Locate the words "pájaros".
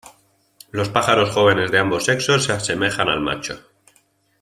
0.89-1.29